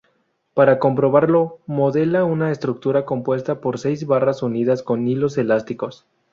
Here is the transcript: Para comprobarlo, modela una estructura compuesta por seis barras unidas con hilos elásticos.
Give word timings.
Para 0.55 0.79
comprobarlo, 0.79 1.59
modela 1.67 2.25
una 2.25 2.51
estructura 2.51 3.05
compuesta 3.05 3.61
por 3.61 3.77
seis 3.77 4.07
barras 4.07 4.41
unidas 4.41 4.81
con 4.81 5.07
hilos 5.07 5.37
elásticos. 5.37 6.07